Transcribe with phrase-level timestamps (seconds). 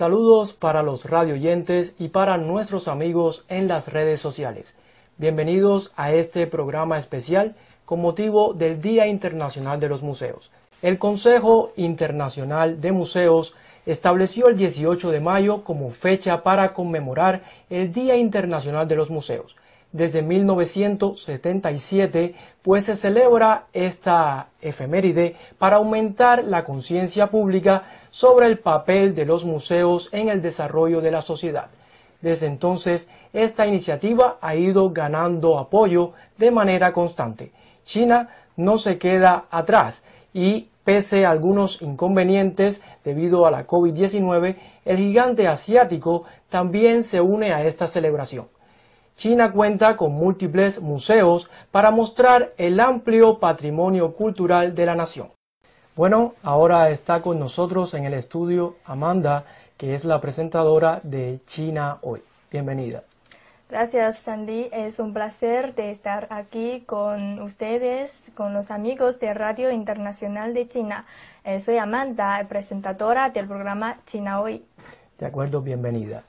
[0.00, 4.74] Saludos para los radioyentes y para nuestros amigos en las redes sociales.
[5.18, 7.54] Bienvenidos a este programa especial
[7.84, 10.50] con motivo del Día Internacional de los Museos.
[10.80, 13.54] El Consejo Internacional de Museos
[13.84, 19.54] estableció el 18 de mayo como fecha para conmemorar el Día Internacional de los Museos
[19.92, 29.14] desde 1977, pues se celebra esta efeméride para aumentar la conciencia pública sobre el papel
[29.14, 31.70] de los museos en el desarrollo de la sociedad.
[32.20, 37.52] Desde entonces, esta iniciativa ha ido ganando apoyo de manera constante.
[37.84, 44.96] China no se queda atrás y pese a algunos inconvenientes debido a la COVID-19, el
[44.96, 48.46] gigante asiático también se une a esta celebración.
[49.20, 55.28] China cuenta con múltiples museos para mostrar el amplio patrimonio cultural de la nación.
[55.94, 59.44] Bueno, ahora está con nosotros en el estudio Amanda,
[59.76, 62.22] que es la presentadora de China Hoy.
[62.50, 63.02] Bienvenida.
[63.68, 64.70] Gracias, Sandy.
[64.72, 70.66] Es un placer de estar aquí con ustedes, con los amigos de Radio Internacional de
[70.66, 71.04] China.
[71.44, 74.64] Eh, soy Amanda, presentadora del programa China Hoy.
[75.18, 76.22] De acuerdo, bienvenida.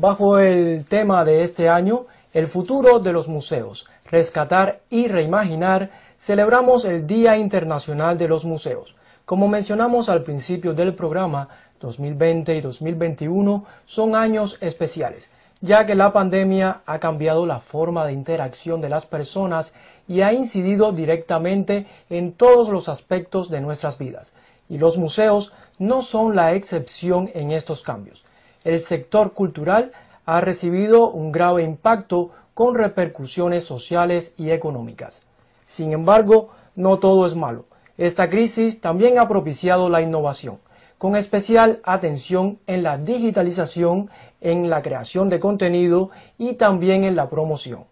[0.00, 6.84] Bajo el tema de este año, el futuro de los museos, rescatar y reimaginar, celebramos
[6.84, 8.94] el Día Internacional de los Museos.
[9.24, 11.48] Como mencionamos al principio del programa,
[11.80, 15.30] 2020 y 2021 son años especiales,
[15.60, 19.72] ya que la pandemia ha cambiado la forma de interacción de las personas
[20.06, 24.32] y ha incidido directamente en todos los aspectos de nuestras vidas.
[24.68, 28.24] Y los museos no son la excepción en estos cambios.
[28.64, 29.92] El sector cultural
[30.28, 35.22] ha recibido un grave impacto con repercusiones sociales y económicas.
[35.64, 37.64] Sin embargo, no todo es malo.
[37.96, 40.58] Esta crisis también ha propiciado la innovación,
[40.98, 44.10] con especial atención en la digitalización,
[44.42, 47.84] en la creación de contenido y también en la promoción.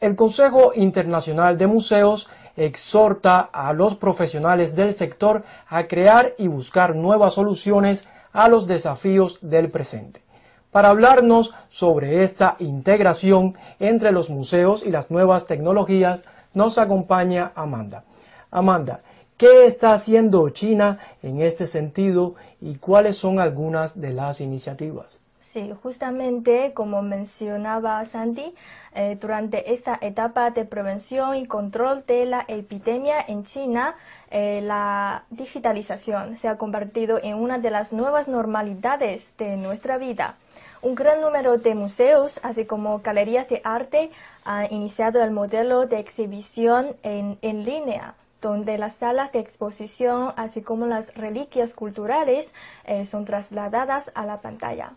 [0.00, 2.28] El Consejo Internacional de Museos
[2.58, 9.38] exhorta a los profesionales del sector a crear y buscar nuevas soluciones a los desafíos
[9.40, 10.27] del presente.
[10.70, 18.04] Para hablarnos sobre esta integración entre los museos y las nuevas tecnologías, nos acompaña Amanda.
[18.50, 19.00] Amanda,
[19.38, 25.20] ¿qué está haciendo China en este sentido y cuáles son algunas de las iniciativas?
[25.52, 28.54] Sí, justamente como mencionaba Sandy,
[28.94, 33.94] eh, durante esta etapa de prevención y control de la epidemia en China,
[34.30, 40.36] eh, la digitalización se ha convertido en una de las nuevas normalidades de nuestra vida.
[40.80, 44.10] Un gran número de museos, así como galerías de arte,
[44.44, 50.86] han iniciado el modelo de exhibición en, línea donde las salas de exposición, así como
[50.86, 54.92] las reliquias culturales, eh, son trasladadas a la pantalla.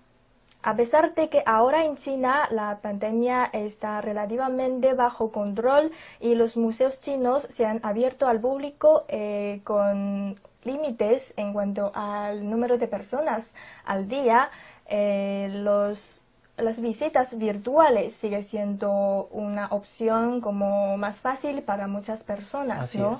[0.63, 6.55] A pesar de que ahora en China la pandemia está relativamente bajo control y los
[6.55, 12.87] museos chinos se han abierto al público eh, con límites en cuanto al número de
[12.87, 13.53] personas
[13.85, 14.49] al día,
[14.87, 16.21] eh, los,
[16.57, 23.19] las visitas virtuales sigue siendo una opción como más fácil para muchas personas, ¿no?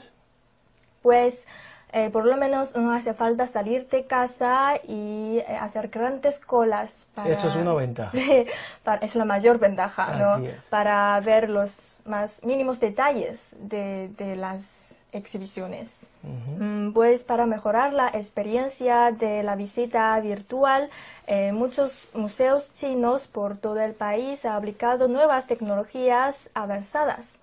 [1.01, 1.45] Pues
[1.93, 7.05] eh, por lo menos no hace falta salir de casa y eh, hacer grandes colas.
[7.13, 8.17] Para, Esto es una ventaja.
[9.01, 10.47] es la mayor ventaja, ¿no?
[10.69, 16.10] Para ver los más mínimos detalles de, de las exhibiciones.
[16.23, 20.89] Mm, pues para mejorar la experiencia de la visita virtual,
[21.25, 27.40] eh, muchos museos chinos por todo el país han aplicado nuevas tecnologías avanzadas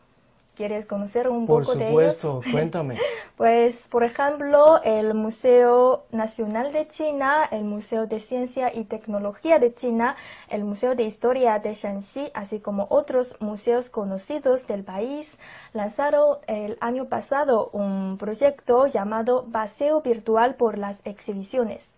[0.58, 2.16] ¿Quieres conocer un poco de ellos?
[2.16, 2.98] Por supuesto, cuéntame.
[3.36, 9.72] pues, por ejemplo, el Museo Nacional de China, el Museo de Ciencia y Tecnología de
[9.72, 10.16] China,
[10.48, 15.38] el Museo de Historia de Shanxi, así como otros museos conocidos del país,
[15.74, 21.97] lanzaron el año pasado un proyecto llamado Paseo Virtual por las Exhibiciones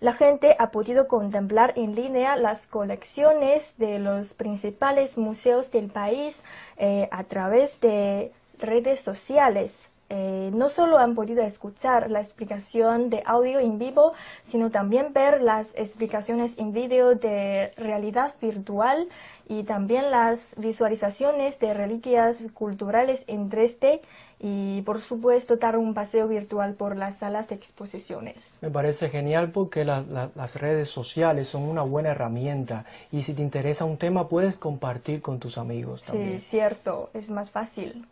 [0.00, 6.42] la gente ha podido contemplar en línea las colecciones de los principales museos del país
[6.78, 9.89] eh, a través de redes sociales.
[10.12, 14.12] Eh, no solo han podido escuchar la explicación de audio en vivo,
[14.42, 19.08] sino también ver las explicaciones en vídeo de realidad virtual
[19.48, 24.00] y también las visualizaciones de reliquias culturales en 3D
[24.40, 28.58] y por supuesto dar un paseo virtual por las salas de exposiciones.
[28.62, 33.84] Me parece genial porque las redes sociales son una buena herramienta y si te interesa
[33.84, 36.38] un tema puedes compartir con tus amigos también.
[36.40, 38.06] Sí, cierto, es más fácil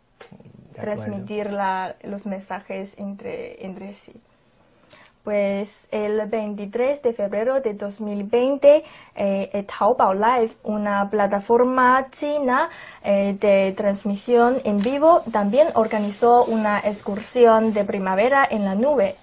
[0.73, 1.49] transmitir
[2.03, 4.13] los mensajes entre, entre sí.
[5.23, 8.83] Pues el 23 de febrero de 2020,
[9.15, 12.69] eh, Taobao Live, una plataforma china
[13.03, 19.17] eh, de transmisión en vivo, también organizó una excursión de primavera en la nube.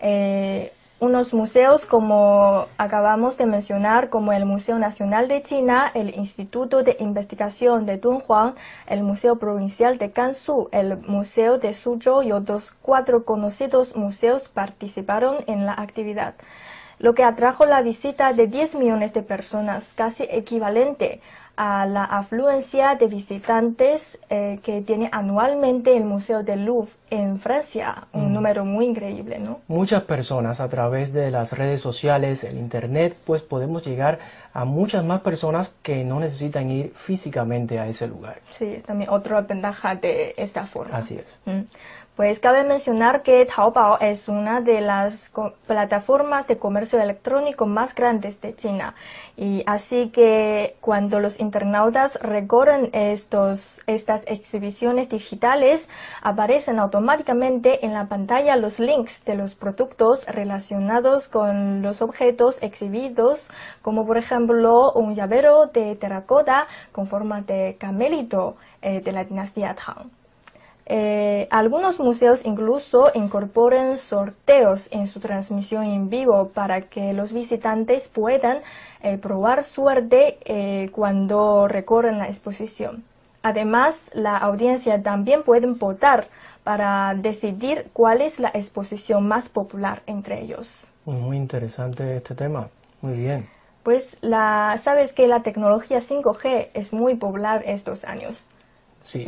[0.00, 6.82] Eh, unos museos como acabamos de mencionar, como el Museo Nacional de China, el Instituto
[6.82, 8.54] de Investigación de Dunhuang,
[8.86, 15.38] el Museo Provincial de Gansu, el Museo de Suzhou y otros cuatro conocidos museos participaron
[15.46, 16.34] en la actividad
[17.00, 21.22] lo que atrajo la visita de 10 millones de personas, casi equivalente
[21.62, 28.06] a la afluencia de visitantes eh, que tiene anualmente el Museo del Louvre en Francia,
[28.14, 28.32] un mm.
[28.32, 29.60] número muy increíble, ¿no?
[29.68, 34.20] Muchas personas a través de las redes sociales, el Internet, pues podemos llegar
[34.54, 38.40] a muchas más personas que no necesitan ir físicamente a ese lugar.
[38.48, 40.96] Sí, también otra ventaja de esta forma.
[40.96, 41.38] Así es.
[41.44, 41.64] Mm.
[42.16, 45.32] Pues cabe mencionar que Taobao es una de las
[45.66, 48.94] plataformas de comercio electrónico más grandes de China.
[49.38, 55.88] Y así que cuando los internautas recorren estos, estas exhibiciones digitales,
[56.20, 63.48] aparecen automáticamente en la pantalla los links de los productos relacionados con los objetos exhibidos,
[63.80, 69.74] como por ejemplo un llavero de terracota con forma de camelito eh, de la dinastía
[69.74, 70.19] Tang.
[70.92, 78.08] Eh, algunos museos incluso incorporan sorteos en su transmisión en vivo para que los visitantes
[78.08, 78.58] puedan
[79.00, 83.04] eh, probar suerte eh, cuando recorren la exposición.
[83.40, 86.26] Además, la audiencia también puede votar
[86.64, 90.90] para decidir cuál es la exposición más popular entre ellos.
[91.04, 92.66] Muy interesante este tema.
[93.00, 93.48] Muy bien.
[93.84, 98.44] Pues la, sabes que la tecnología 5G es muy popular estos años.
[99.02, 99.26] Sí,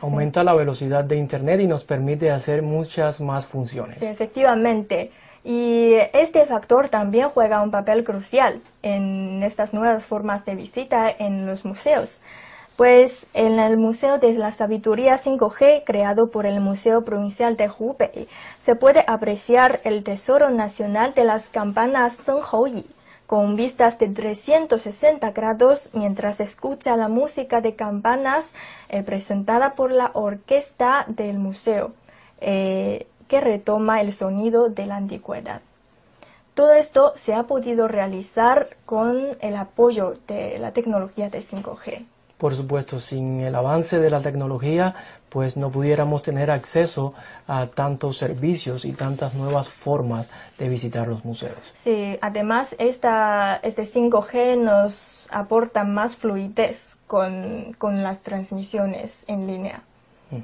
[0.00, 3.98] aumenta la velocidad de Internet y nos permite hacer muchas más funciones.
[3.98, 5.10] Sí, efectivamente.
[5.44, 11.46] Y este factor también juega un papel crucial en estas nuevas formas de visita en
[11.46, 12.20] los museos.
[12.76, 18.26] Pues en el Museo de la Sabiduría 5G, creado por el Museo Provincial de Hubei,
[18.58, 22.86] se puede apreciar el tesoro nacional de las campanas Zhenghouyi
[23.30, 28.52] con vistas de 360 grados mientras escucha la música de campanas
[28.88, 31.92] eh, presentada por la orquesta del museo,
[32.40, 35.60] eh, que retoma el sonido de la antigüedad.
[36.54, 42.06] Todo esto se ha podido realizar con el apoyo de la tecnología de 5G.
[42.40, 44.94] Por supuesto, sin el avance de la tecnología,
[45.28, 47.12] pues no pudiéramos tener acceso
[47.46, 51.70] a tantos servicios y tantas nuevas formas de visitar los museos.
[51.74, 59.82] Sí, además esta, este 5G nos aporta más fluidez con, las transmisiones en línea.
[60.30, 60.38] Mm.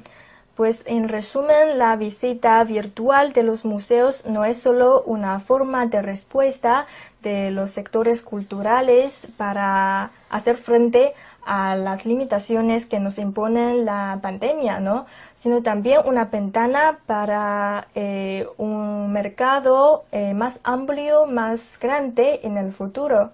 [0.57, 6.01] Pues en resumen, la visita virtual de los museos no es solo una forma de
[6.01, 6.87] respuesta
[7.21, 11.13] de los sectores culturales para hacer frente
[11.45, 15.05] a las limitaciones que nos imponen la pandemia, ¿no?
[15.35, 22.73] sino también una ventana para eh, un mercado eh, más amplio, más grande en el
[22.73, 23.29] futuro.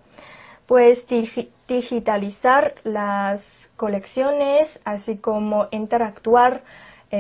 [0.66, 1.08] Pues
[1.70, 6.64] digitalizar las colecciones, así como interactuar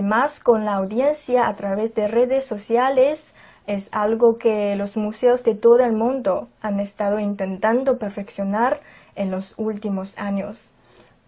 [0.01, 3.33] más con la audiencia a través de redes sociales
[3.67, 8.81] es algo que los museos de todo el mundo han estado intentando perfeccionar
[9.15, 10.72] en los últimos años.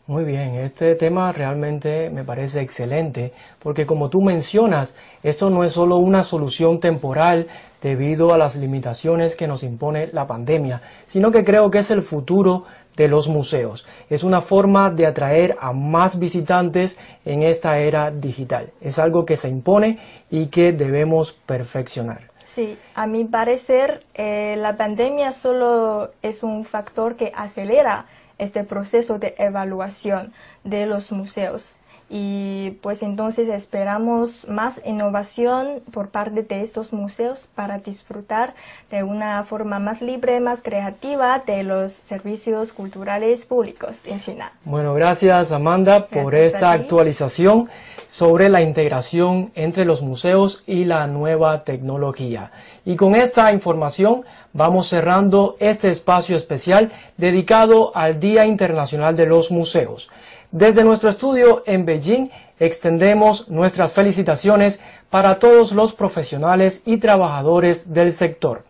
[0.08, 5.72] Muy bien, este tema realmente me parece excelente porque como tú mencionas, esto no es
[5.72, 7.48] solo una solución temporal
[7.82, 12.04] debido a las limitaciones que nos impone la pandemia, sino que creo que es el
[12.04, 13.88] futuro de los museos.
[14.08, 18.74] Es una forma de atraer a más visitantes en esta era digital.
[18.82, 19.98] Es algo que se impone
[20.30, 22.30] y que debemos perfeccionar.
[22.44, 28.06] Sí, a mi parecer eh, la pandemia solo es un factor que acelera
[28.38, 31.76] este proceso de evaluación de los museos.
[32.10, 38.54] Y pues entonces esperamos más innovación por parte de estos museos para disfrutar
[38.92, 44.52] de una forma más libre, más creativa de los servicios culturales públicos en China.
[44.66, 47.70] Bueno, gracias Amanda por esta actualización
[48.08, 52.52] sobre la integración entre los museos y la nueva tecnología.
[52.86, 59.52] Y con esta información vamos cerrando este espacio especial dedicado al Día Internacional de los
[59.52, 60.10] Museos.
[60.56, 62.30] Desde nuestro estudio en Beijing
[62.62, 68.64] extendemos nuestras felicitaciones para todos los profesionales y trabajadores del sector.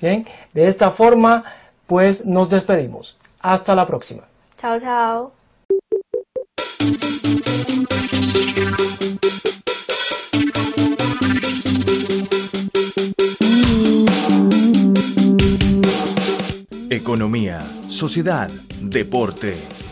[0.00, 1.44] Bien, de esta forma,
[1.86, 3.16] pues nos despedimos.
[3.38, 4.24] Hasta la próxima.
[4.60, 5.32] Chao, chao.
[16.90, 19.54] Economía, sociedad, deporte